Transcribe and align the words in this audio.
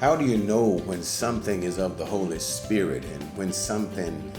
How 0.00 0.16
do 0.16 0.24
you 0.24 0.38
know 0.38 0.78
when 0.86 1.02
something 1.02 1.62
is 1.62 1.78
of 1.78 1.98
the 1.98 2.06
Holy 2.06 2.38
Spirit 2.38 3.04
and 3.04 3.22
when 3.36 3.52
something 3.52 4.32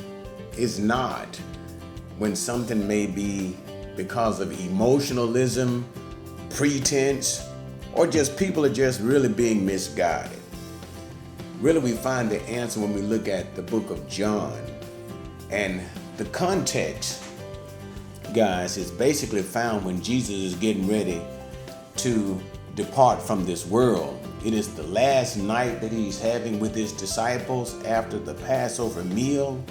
is 0.58 0.80
not? 0.80 1.40
When 2.18 2.36
something 2.36 2.88
may 2.88 3.06
be 3.06 3.56
because 3.96 4.40
of 4.40 4.60
emotionalism, 4.60 5.88
pretense, 6.50 7.48
or 7.94 8.08
just 8.08 8.38
people 8.38 8.66
are 8.66 8.74
just 8.74 9.02
really 9.02 9.30
being 9.30 9.64
misguided. 9.64 10.40
Really, 11.60 11.78
we 11.78 11.92
find 11.92 12.32
the 12.32 12.42
answer 12.50 12.80
when 12.80 12.96
we 12.96 13.02
look 13.02 13.28
at 13.28 13.56
the 13.56 13.62
book 13.62 13.92
of 13.92 14.10
John. 14.10 14.60
And 15.52 15.80
the 16.18 16.26
context, 16.26 17.24
guys, 18.34 18.78
is 18.78 18.90
basically 18.90 19.44
found 19.44 19.86
when 19.86 20.02
Jesus 20.02 20.38
is 20.38 20.56
getting 20.56 20.88
ready 20.88 21.22
to 21.98 22.42
depart 22.74 23.22
from 23.22 23.46
this 23.46 23.64
world. 23.64 24.21
It 24.44 24.56
is 24.56 24.74
the 24.74 24.84
last 24.84 25.38
night 25.38 25.82
that 25.82 25.92
he's 25.92 26.20
having 26.20 26.60
with 26.60 26.74
his 26.74 26.94
disciples 26.94 27.82
after 27.84 28.18
the 28.18 28.34
Passover 28.34 29.04
meal. 29.04 29.64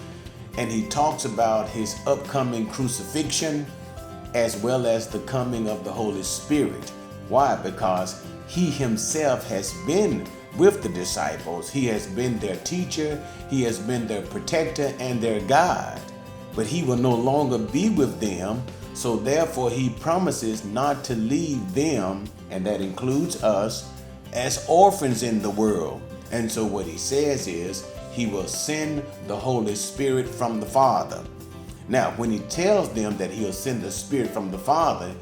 And 0.56 0.70
he 0.70 0.86
talks 0.88 1.24
about 1.24 1.68
his 1.68 1.96
upcoming 2.06 2.68
crucifixion 2.68 3.66
as 4.34 4.56
well 4.58 4.86
as 4.86 5.08
the 5.08 5.18
coming 5.20 5.68
of 5.68 5.84
the 5.84 5.90
Holy 5.90 6.22
Spirit. 6.22 6.90
Why? 7.28 7.56
Because 7.56 8.24
he 8.46 8.70
himself 8.70 9.48
has 9.48 9.74
been 9.86 10.24
with 10.56 10.82
the 10.82 10.88
disciples. 10.88 11.70
He 11.70 11.86
has 11.86 12.06
been 12.06 12.38
their 12.38 12.56
teacher, 12.56 13.22
he 13.48 13.62
has 13.62 13.78
been 13.78 14.06
their 14.06 14.22
protector 14.22 14.94
and 14.98 15.20
their 15.20 15.40
guide. 15.42 16.00
But 16.54 16.66
he 16.66 16.82
will 16.82 16.96
no 16.96 17.14
longer 17.14 17.58
be 17.58 17.90
with 17.90 18.20
them, 18.20 18.62
so 18.94 19.16
therefore 19.16 19.70
he 19.70 19.90
promises 19.90 20.64
not 20.64 21.04
to 21.04 21.14
leave 21.14 21.74
them, 21.74 22.24
and 22.50 22.66
that 22.66 22.80
includes 22.80 23.42
us, 23.42 23.88
as 24.32 24.64
orphans 24.68 25.22
in 25.22 25.42
the 25.42 25.50
world. 25.50 26.00
And 26.32 26.50
so 26.50 26.64
what 26.64 26.86
he 26.86 26.98
says 26.98 27.46
is, 27.46 27.84
he 28.12 28.26
will 28.26 28.46
send 28.46 29.04
the 29.26 29.36
Holy 29.36 29.74
Spirit 29.74 30.28
from 30.28 30.60
the 30.60 30.66
Father. 30.66 31.22
Now, 31.88 32.12
when 32.12 32.30
he 32.30 32.38
tells 32.40 32.88
them 32.92 33.16
that 33.16 33.30
he'll 33.30 33.52
send 33.52 33.82
the 33.82 33.90
Spirit 33.90 34.30
from 34.30 34.50
the 34.50 34.58
Father, 34.58 35.12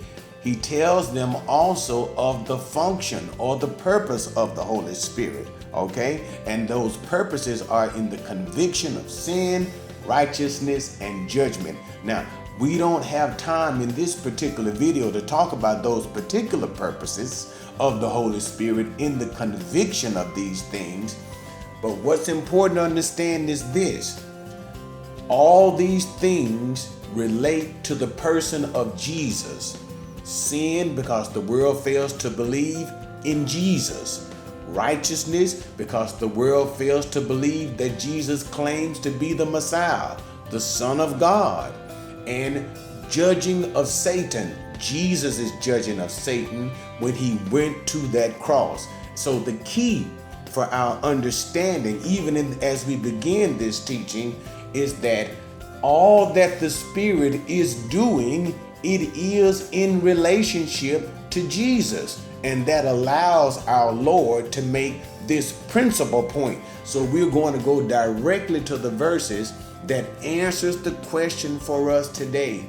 he 0.42 0.54
tells 0.54 1.12
them 1.12 1.34
also 1.48 2.14
of 2.16 2.46
the 2.46 2.58
function 2.58 3.28
or 3.38 3.56
the 3.56 3.68
purpose 3.68 4.34
of 4.36 4.54
the 4.54 4.62
Holy 4.62 4.94
Spirit. 4.94 5.46
Okay? 5.74 6.26
And 6.46 6.68
those 6.68 6.96
purposes 6.98 7.62
are 7.62 7.90
in 7.96 8.08
the 8.08 8.18
conviction 8.18 8.96
of 8.96 9.10
sin, 9.10 9.70
righteousness, 10.06 10.98
and 11.00 11.28
judgment. 11.28 11.78
Now, 12.04 12.26
we 12.58 12.76
don't 12.76 13.04
have 13.04 13.36
time 13.36 13.80
in 13.80 13.88
this 13.94 14.16
particular 14.16 14.72
video 14.72 15.12
to 15.12 15.20
talk 15.20 15.52
about 15.52 15.82
those 15.82 16.06
particular 16.08 16.66
purposes 16.66 17.54
of 17.78 18.00
the 18.00 18.08
Holy 18.08 18.40
Spirit 18.40 18.88
in 18.98 19.16
the 19.16 19.28
conviction 19.36 20.16
of 20.16 20.34
these 20.34 20.62
things. 20.64 21.16
But 21.80 21.92
what's 21.98 22.28
important 22.28 22.78
to 22.78 22.82
understand 22.82 23.48
is 23.48 23.70
this 23.72 24.24
all 25.28 25.76
these 25.76 26.06
things 26.16 26.92
relate 27.12 27.84
to 27.84 27.94
the 27.94 28.06
person 28.08 28.64
of 28.74 28.98
Jesus. 28.98 29.78
Sin, 30.24 30.96
because 30.96 31.32
the 31.32 31.40
world 31.40 31.82
fails 31.84 32.12
to 32.14 32.28
believe 32.28 32.88
in 33.24 33.46
Jesus. 33.46 34.30
Righteousness, 34.66 35.62
because 35.76 36.18
the 36.18 36.28
world 36.28 36.76
fails 36.76 37.06
to 37.06 37.20
believe 37.20 37.76
that 37.76 37.98
Jesus 37.98 38.42
claims 38.42 38.98
to 39.00 39.10
be 39.10 39.32
the 39.32 39.46
Messiah, 39.46 40.18
the 40.50 40.60
Son 40.60 41.00
of 41.00 41.20
God. 41.20 41.72
And 42.28 42.66
judging 43.10 43.74
of 43.74 43.88
Satan. 43.88 44.54
Jesus 44.78 45.38
is 45.38 45.50
judging 45.60 45.98
of 45.98 46.10
Satan 46.10 46.70
when 47.00 47.14
he 47.14 47.38
went 47.50 47.86
to 47.88 47.98
that 48.08 48.38
cross. 48.38 48.86
So 49.14 49.38
the 49.38 49.54
key 49.64 50.06
for 50.46 50.66
our 50.66 50.96
understanding, 51.02 52.00
even 52.04 52.36
in, 52.36 52.62
as 52.62 52.86
we 52.86 52.96
begin 52.96 53.58
this 53.58 53.84
teaching, 53.84 54.38
is 54.74 55.00
that 55.00 55.30
all 55.82 56.32
that 56.34 56.60
the 56.60 56.70
Spirit 56.70 57.40
is 57.48 57.74
doing, 57.88 58.58
it 58.82 59.00
is 59.16 59.68
in 59.70 60.00
relationship 60.00 61.08
to 61.30 61.48
Jesus. 61.48 62.24
And 62.44 62.64
that 62.66 62.84
allows 62.84 63.66
our 63.66 63.92
Lord 63.92 64.52
to 64.52 64.62
make 64.62 65.00
this 65.26 65.52
principal 65.68 66.22
point. 66.22 66.60
So 66.84 67.02
we're 67.04 67.30
going 67.30 67.58
to 67.58 67.64
go 67.64 67.86
directly 67.86 68.60
to 68.62 68.76
the 68.76 68.90
verses 68.90 69.52
that 69.86 70.06
answers 70.22 70.76
the 70.78 70.92
question 71.06 71.58
for 71.58 71.90
us 71.90 72.08
today. 72.08 72.66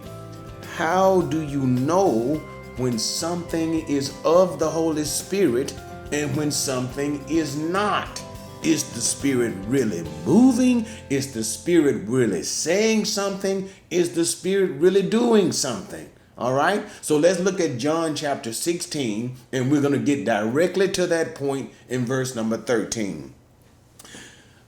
How 0.76 1.22
do 1.22 1.42
you 1.42 1.66
know 1.66 2.36
when 2.78 2.98
something 2.98 3.86
is 3.88 4.14
of 4.24 4.60
the 4.60 4.70
Holy 4.70 5.04
Spirit 5.04 5.74
and 6.12 6.36
when 6.36 6.52
something 6.52 7.24
is 7.28 7.58
not? 7.58 8.24
Is 8.64 8.84
the 8.92 9.02
Spirit 9.02 9.54
really 9.68 10.04
moving? 10.26 10.86
Is 11.10 11.34
the 11.34 11.44
Spirit 11.44 12.08
really 12.08 12.44
saying 12.44 13.06
something? 13.06 13.70
Is 13.90 14.16
the 14.16 14.26
Spirit 14.26 14.72
really 14.80 15.02
doing 15.02 15.52
something? 15.52 16.10
All 16.38 16.54
right, 16.54 16.86
so 17.02 17.18
let's 17.18 17.42
look 17.42 17.60
at 17.60 17.78
John 17.78 18.16
chapter 18.16 18.54
16, 18.54 19.36
and 19.52 19.70
we're 19.70 19.82
going 19.82 19.92
to 19.94 20.00
get 20.00 20.24
directly 20.24 20.88
to 20.90 21.06
that 21.08 21.36
point 21.36 21.72
in 21.90 22.06
verse 22.06 22.34
number 22.34 22.56
13. 22.56 23.34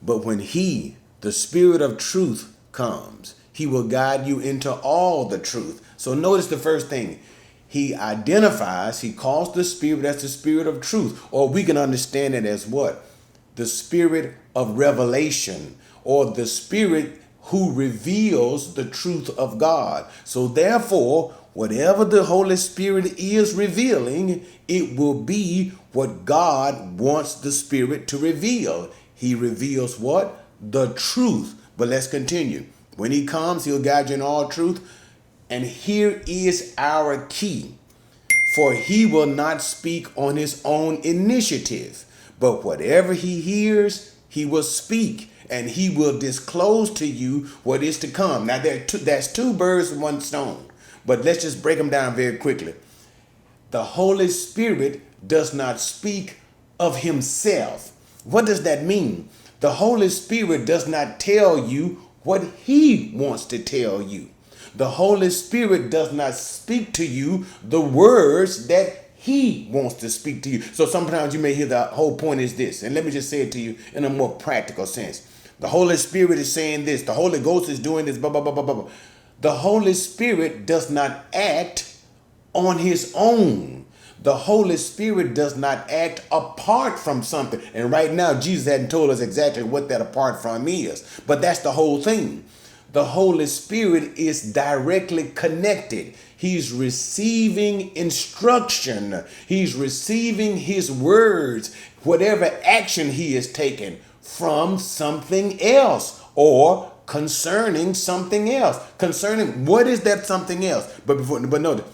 But 0.02 0.25
when 0.25 0.40
He, 0.40 0.97
the 1.22 1.32
Spirit 1.32 1.82
of 1.82 1.98
truth, 1.98 2.56
comes, 2.72 3.36
He 3.54 3.66
will 3.66 3.88
guide 3.88 4.28
you 4.28 4.40
into 4.40 4.72
all 4.72 5.26
the 5.26 5.40
truth. 5.40 5.82
So 5.98 6.14
notice 6.14 6.48
the 6.48 6.58
first 6.58 6.88
thing 6.88 7.20
He 7.68 7.96
identifies, 7.96 9.02
He 9.02 9.14
calls 9.14 9.54
the 9.54 9.64
Spirit 9.64 10.06
as 10.06 10.22
the 10.22 10.28
Spirit 10.28 10.68
of 10.68 10.82
truth, 10.82 11.26
or 11.32 11.50
we 11.50 11.64
can 11.64 11.78
understand 11.78 12.36
it 12.36 12.46
as 12.46 12.68
what? 12.68 13.06
the 13.56 13.66
spirit 13.66 14.36
of 14.56 14.78
revelation 14.78 15.78
or 16.04 16.26
the 16.26 16.46
spirit 16.46 17.22
who 17.46 17.74
reveals 17.74 18.76
the 18.76 18.86
truth 18.86 19.30
of 19.38 19.58
God. 19.58 20.06
So, 20.24 20.48
therefore, 20.48 21.34
whatever 21.53 22.06
the 22.06 22.26
Holy 22.26 22.56
Spirit 22.56 23.20
is 23.20 23.53
revealing, 23.53 24.46
it 24.68 24.98
will 24.98 25.22
be 25.22 25.70
what 25.92 26.24
God 26.24 27.00
wants 27.00 27.36
the 27.36 27.52
Spirit 27.52 28.08
to 28.09 28.18
reveal. 28.18 28.90
He 29.14 29.36
reveals 29.36 30.00
what? 30.00 30.41
The 30.61 30.94
truth. 30.94 31.55
But 31.77 31.88
let's 31.88 32.07
continue. 32.07 32.66
When 32.95 33.11
He 33.11 33.25
comes, 33.25 33.66
He'll 33.66 33.81
guide 33.81 34.09
you 34.09 34.16
in 34.16 34.22
all 34.22 34.47
truth. 34.47 34.81
And 35.49 35.66
here 35.66 36.22
is 36.27 36.73
our 36.77 37.25
key 37.25 37.75
for 38.55 38.73
He 38.73 39.05
will 39.05 39.27
not 39.27 39.61
speak 39.61 40.07
on 40.17 40.38
His 40.38 40.61
own 40.63 40.95
initiative 41.03 42.05
but 42.41 42.63
whatever 42.66 43.13
he 43.13 43.39
hears, 43.39 44.16
he 44.27 44.45
will 44.45 44.63
speak 44.63 45.29
and 45.49 45.69
he 45.69 45.91
will 45.95 46.17
disclose 46.17 46.89
to 46.95 47.05
you 47.05 47.45
what 47.63 47.83
is 47.83 47.99
to 47.99 48.07
come. 48.07 48.47
Now, 48.47 48.57
there 48.57 48.83
two, 48.83 48.97
that's 48.97 49.31
two 49.31 49.53
birds 49.53 49.91
with 49.91 49.99
one 49.99 50.22
stone, 50.22 50.66
but 51.05 51.23
let's 51.23 51.43
just 51.43 51.61
break 51.61 51.78
them 51.78 51.91
down 51.91 52.16
very 52.16 52.38
quickly. 52.38 52.73
The 53.69 53.83
Holy 53.83 54.28
Spirit 54.28 55.01
does 55.25 55.53
not 55.53 55.79
speak 55.79 56.38
of 56.79 56.97
himself. 56.97 57.91
What 58.23 58.47
does 58.47 58.63
that 58.63 58.83
mean? 58.83 59.29
The 59.61 59.73
Holy 59.73 60.09
Spirit 60.09 60.66
does 60.66 60.88
not 60.88 61.19
tell 61.19 61.57
you 61.67 62.01
what 62.23 62.44
he 62.66 63.11
wants 63.13 63.45
to 63.45 63.59
tell 63.59 64.01
you. 64.01 64.29
The 64.75 64.89
Holy 64.89 65.29
Spirit 65.29 65.89
does 65.89 66.11
not 66.11 66.33
speak 66.33 66.94
to 66.94 67.05
you 67.05 67.45
the 67.63 67.81
words 67.81 68.67
that 68.67 69.09
he 69.16 69.67
wants 69.72 69.95
to 69.95 70.09
speak 70.09 70.41
to 70.44 70.49
you. 70.49 70.61
So 70.61 70.88
sometimes 70.88 71.35
you 71.35 71.39
may 71.39 71.53
hear 71.53 71.67
the 71.67 71.83
whole 71.83 72.17
point 72.17 72.41
is 72.41 72.55
this. 72.55 72.81
And 72.81 72.95
let 72.95 73.05
me 73.05 73.11
just 73.11 73.29
say 73.29 73.41
it 73.41 73.51
to 73.51 73.59
you 73.59 73.77
in 73.94 74.03
a 74.03 74.09
more 74.09 74.31
practical 74.31 74.88
sense. 74.88 75.27
The 75.59 75.67
Holy 75.67 75.97
Spirit 75.97 76.39
is 76.39 76.52
saying 76.52 76.85
this. 76.85 77.03
The 77.03 77.14
Holy 77.14 77.40
Ghost 77.40 77.69
is 77.69 77.79
doing 77.79 78.05
this. 78.05 78.17
Blah, 78.17 78.31
blah, 78.31 78.41
blah, 78.41 78.52
blah, 78.52 78.64
blah. 78.64 78.90
The 79.41 79.52
Holy 79.52 79.93
Spirit 79.93 80.66
does 80.66 80.90
not 80.90 81.25
act 81.34 81.96
on 82.53 82.79
his 82.79 83.14
own. 83.16 83.80
The 84.23 84.35
Holy 84.35 84.78
Spirit 84.78 85.34
does 85.34 85.58
not 85.58 85.90
act 85.90 86.23
apart 86.32 87.00
from 87.00 87.23
something. 87.23 87.62
And 87.73 87.91
right 87.91 88.12
now, 88.12 88.40
Jesus 88.40 88.68
hadn't 88.68 88.91
told 88.91 89.09
us 89.09 89.20
exactly 89.20 89.64
what 89.64 89.90
that 89.90 90.02
apart 90.02 90.41
from 90.41 90.68
is. 90.68 91.22
But 91.26 91.41
that's 91.41 91.59
the 91.59 91.72
whole 91.72 92.02
thing. 92.02 92.44
The 92.94 93.06
Holy 93.06 93.46
Spirit 93.47 94.18
is 94.18 94.53
directly 94.53 95.29
connected. 95.29 96.16
He's 96.38 96.72
receiving 96.72 97.96
instruction. 97.96 99.23
He's 99.47 99.76
receiving 99.76 100.58
his 100.58 100.91
words, 100.91 101.74
whatever 102.03 102.46
action 102.64 103.12
he 103.12 103.35
is 103.35 103.52
taking 103.52 104.00
from 104.22 104.78
something 104.78 105.62
else 105.62 106.22
or 106.35 106.91
concerning 107.06 107.94
something 107.94 108.50
else. 108.52 108.79
Concerning 108.97 109.66
what 109.66 109.88
is 109.88 110.02
that 110.02 110.26
something 110.26 110.66
else? 110.66 111.00
But 111.06 111.17
before 111.17 111.40
but 111.47 111.62
note, 111.62 111.85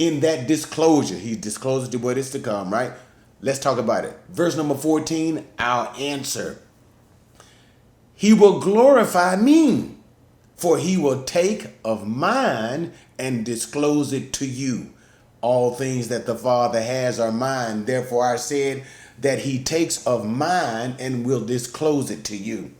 in 0.00 0.20
that 0.20 0.46
disclosure, 0.46 1.14
he 1.14 1.36
discloses 1.36 1.90
to 1.90 1.98
what 1.98 2.16
is 2.16 2.30
to 2.30 2.38
come, 2.38 2.72
right? 2.72 2.92
Let's 3.42 3.58
talk 3.58 3.78
about 3.78 4.06
it. 4.06 4.18
Verse 4.30 4.56
number 4.56 4.74
14, 4.74 5.46
our 5.58 5.92
answer. 5.98 6.58
He 8.14 8.32
will 8.32 8.60
glorify 8.60 9.36
me 9.36 9.96
for 10.56 10.78
he 10.78 10.96
will 10.96 11.22
take 11.24 11.68
of 11.84 12.06
mine 12.06 12.92
and 13.18 13.44
disclose 13.44 14.14
it 14.14 14.32
to 14.34 14.46
you. 14.46 14.90
All 15.42 15.74
things 15.74 16.08
that 16.08 16.24
the 16.24 16.34
Father 16.34 16.82
has 16.82 17.20
are 17.20 17.32
mine. 17.32 17.84
Therefore 17.84 18.26
I 18.26 18.36
said 18.36 18.84
that 19.18 19.40
he 19.40 19.62
takes 19.62 20.06
of 20.06 20.26
mine 20.26 20.96
and 20.98 21.26
will 21.26 21.44
disclose 21.44 22.10
it 22.10 22.24
to 22.24 22.36
you. 22.36 22.72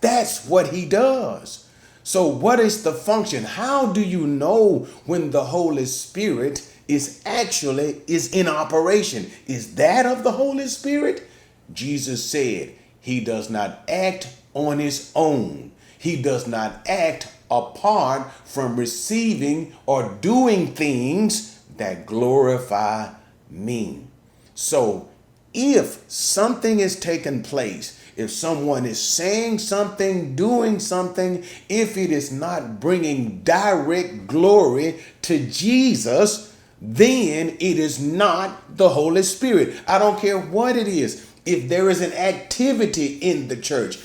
That's 0.00 0.46
what 0.46 0.68
he 0.68 0.86
does. 0.86 1.68
So, 2.04 2.26
what 2.26 2.58
is 2.58 2.82
the 2.82 2.92
function? 2.92 3.44
How 3.44 3.92
do 3.92 4.02
you 4.02 4.26
know 4.26 4.88
when 5.06 5.30
the 5.30 5.44
Holy 5.44 5.84
Spirit 5.84 6.68
is 6.88 7.22
actually 7.24 8.02
is 8.08 8.32
in 8.32 8.48
operation? 8.48 9.30
Is 9.46 9.76
that 9.76 10.04
of 10.04 10.24
the 10.24 10.32
Holy 10.32 10.66
Spirit? 10.66 11.28
Jesus 11.72 12.24
said, 12.24 12.74
He 13.00 13.20
does 13.20 13.48
not 13.48 13.80
act 13.88 14.28
on 14.54 14.78
his 14.78 15.12
own. 15.14 15.72
He 15.98 16.20
does 16.20 16.48
not 16.48 16.86
act 16.88 17.28
apart 17.50 18.32
from 18.44 18.76
receiving 18.76 19.72
or 19.86 20.08
doing 20.20 20.74
things 20.74 21.60
that 21.76 22.06
glorify 22.06 23.10
me. 23.48 24.06
So, 24.54 25.08
if 25.54 26.02
something 26.08 26.80
is 26.80 26.98
taking 26.98 27.42
place, 27.42 28.01
if 28.16 28.30
someone 28.30 28.84
is 28.84 29.00
saying 29.00 29.58
something, 29.58 30.36
doing 30.36 30.78
something, 30.78 31.44
if 31.68 31.96
it 31.96 32.10
is 32.10 32.30
not 32.30 32.80
bringing 32.80 33.40
direct 33.40 34.26
glory 34.26 35.00
to 35.22 35.46
Jesus, 35.46 36.54
then 36.80 37.50
it 37.50 37.78
is 37.78 38.00
not 38.00 38.76
the 38.76 38.90
Holy 38.90 39.22
Spirit. 39.22 39.80
I 39.86 39.98
don't 39.98 40.18
care 40.18 40.38
what 40.38 40.76
it 40.76 40.88
is. 40.88 41.28
If 41.46 41.68
there 41.68 41.88
is 41.88 42.00
an 42.00 42.12
activity 42.12 43.14
in 43.16 43.48
the 43.48 43.56
church, 43.56 43.98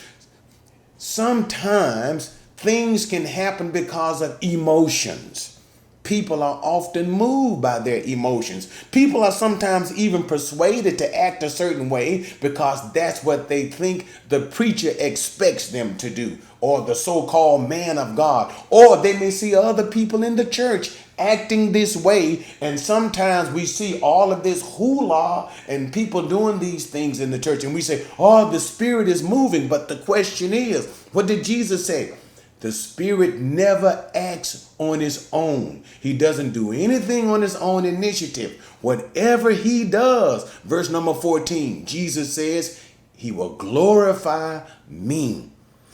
sometimes 0.98 2.30
things 2.56 3.06
can 3.06 3.26
happen 3.26 3.72
because 3.72 4.22
of 4.22 4.38
emotions. 4.42 5.57
People 6.08 6.42
are 6.42 6.58
often 6.64 7.12
moved 7.12 7.62
by 7.62 7.80
their 7.80 8.02
emotions. 8.04 8.72
People 8.92 9.26
are 9.26 9.32
sometimes 9.32 9.94
even 9.94 10.24
persuaded 10.24 10.98
to 11.00 11.16
act 11.16 11.44
a 11.44 11.50
certain 11.50 11.90
way 11.90 12.26
because 12.40 12.94
that's 12.94 13.26
what 13.26 13.50
they 13.50 13.68
think 13.68 14.08
the 14.30 14.40
preacher 14.40 14.94
expects 15.00 15.68
them 15.68 15.98
to 15.98 16.10
do, 16.10 16.38
or 16.62 16.80
the 16.80 16.96
so 16.96 17.24
called 17.24 17.68
man 17.68 17.98
of 17.98 18.16
God. 18.16 18.56
Or 18.70 18.96
they 18.96 19.20
may 19.20 19.32
see 19.32 19.54
other 19.54 19.86
people 19.86 20.24
in 20.24 20.38
the 20.38 20.46
church 20.46 20.98
acting 21.20 21.74
this 21.74 21.98
way, 21.98 22.46
and 22.62 22.80
sometimes 22.80 23.52
we 23.52 23.66
see 23.66 24.00
all 24.00 24.32
of 24.32 24.44
this 24.44 24.78
hula 24.78 25.52
and 25.68 25.92
people 25.92 26.26
doing 26.26 26.60
these 26.60 26.86
things 26.86 27.20
in 27.20 27.32
the 27.32 27.40
church, 27.40 27.66
and 27.66 27.74
we 27.74 27.82
say, 27.82 28.08
Oh, 28.18 28.50
the 28.50 28.62
Spirit 28.62 29.10
is 29.10 29.24
moving. 29.24 29.68
But 29.68 29.90
the 29.90 29.98
question 29.98 30.54
is, 30.54 30.88
what 31.12 31.28
did 31.28 31.44
Jesus 31.44 31.86
say? 31.86 32.14
The 32.60 32.72
Spirit 32.72 33.36
never 33.36 34.10
acts 34.16 34.74
on 34.80 35.00
his 35.00 35.30
own. 35.32 35.84
He 36.02 36.18
doesn't 36.18 36.54
do 36.54 36.72
anything 36.72 37.30
on 37.30 37.42
his 37.42 37.56
own 37.56 37.86
initiative. 37.86 38.60
Whatever 38.82 39.52
he 39.52 39.84
does, 39.84 40.52
verse 40.64 40.90
number 40.90 41.14
14, 41.14 41.86
Jesus 41.86 42.34
says, 42.34 42.84
He 43.16 43.32
will 43.32 43.56
glorify 43.56 44.62
me. 44.88 45.52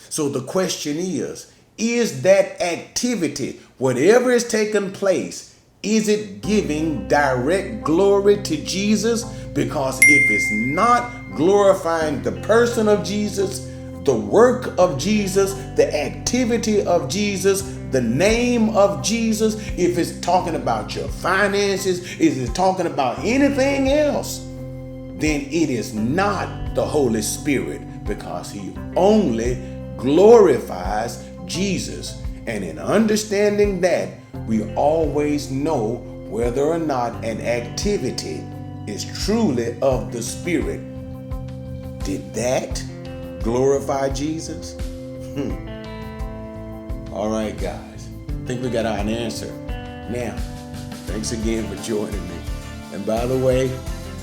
So 0.09 0.29
the 0.29 0.41
question 0.41 0.97
is, 0.97 1.51
is 1.77 2.21
that 2.21 2.61
activity, 2.61 3.59
whatever 3.77 4.31
is 4.31 4.47
taking 4.47 4.91
place, 4.91 5.59
is 5.81 6.07
it 6.07 6.41
giving 6.41 7.09
direct 7.09 7.83
glory 7.83 8.41
to 8.43 8.63
Jesus? 8.63 9.25
Because 9.53 9.99
if 10.01 10.31
it's 10.31 10.73
not 10.73 11.11
glorifying 11.35 12.21
the 12.21 12.31
person 12.43 12.87
of 12.87 13.03
Jesus, 13.03 13.67
the 14.03 14.13
work 14.13 14.77
of 14.77 14.97
Jesus, 14.97 15.53
the 15.75 15.93
activity 15.93 16.81
of 16.85 17.09
Jesus, 17.09 17.61
the 17.91 18.01
name 18.01 18.69
of 18.69 19.03
Jesus, 19.03 19.55
if 19.77 19.97
it's 19.97 20.19
talking 20.19 20.55
about 20.55 20.95
your 20.95 21.07
finances, 21.07 22.19
if 22.19 22.37
it's 22.37 22.51
talking 22.53 22.87
about 22.87 23.19
anything 23.19 23.89
else, 23.89 24.39
then 25.19 25.41
it 25.41 25.69
is 25.69 25.93
not 25.93 26.75
the 26.75 26.83
Holy 26.83 27.21
Spirit 27.21 27.81
because 28.03 28.51
He 28.51 28.75
only 28.95 29.55
glorifies 29.95 31.23
Jesus. 31.45 32.21
And 32.47 32.63
in 32.63 32.79
understanding 32.79 33.79
that, 33.81 34.09
we 34.47 34.73
always 34.73 35.49
know 35.51 36.01
whether 36.27 36.63
or 36.63 36.79
not 36.79 37.23
an 37.23 37.39
activity 37.41 38.43
is 38.87 39.05
truly 39.23 39.77
of 39.81 40.11
the 40.11 40.21
Spirit. 40.21 40.81
Did 42.03 42.33
that? 42.33 42.83
Glorify 43.43 44.09
Jesus? 44.09 44.73
Hmm. 45.33 45.73
All 47.13 47.29
right, 47.29 47.57
guys. 47.57 48.09
I 48.27 48.45
think 48.45 48.63
we 48.63 48.69
got 48.69 48.85
our 48.85 48.97
answer. 48.97 49.51
Now, 50.09 50.35
thanks 51.05 51.31
again 51.31 51.67
for 51.67 51.81
joining 51.83 52.27
me. 52.27 52.35
And 52.93 53.05
by 53.05 53.25
the 53.25 53.37
way, 53.37 53.65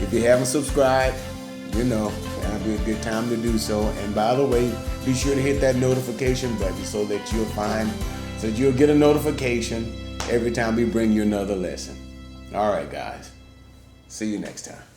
if 0.01 0.13
you 0.13 0.23
haven't 0.23 0.47
subscribed, 0.47 1.17
you 1.75 1.85
know, 1.85 2.11
that'll 2.41 2.67
be 2.67 2.75
a 2.75 2.85
good 2.85 3.03
time 3.03 3.29
to 3.29 3.37
do 3.37 3.59
so. 3.59 3.81
And 3.81 4.15
by 4.15 4.35
the 4.35 4.45
way, 4.45 4.73
be 5.05 5.15
sure 5.15 5.35
to 5.35 5.41
hit 5.41 5.61
that 5.61 5.77
notification 5.77 6.57
button 6.59 6.85
so 6.85 7.05
that 7.05 7.33
you'll 7.33 7.45
find, 7.47 7.91
so 8.39 8.49
that 8.49 8.59
you'll 8.59 8.73
get 8.73 8.91
a 8.91 8.95
notification 8.95 10.19
every 10.29 10.51
time 10.51 10.77
we 10.77 10.85
bring 10.85 11.13
you 11.13 11.23
another 11.23 11.57
lesson. 11.57 11.97
All 12.55 12.73
right, 12.73 12.91
guys. 12.91 13.31
See 14.09 14.27
you 14.27 14.39
next 14.39 14.67
time. 14.67 14.90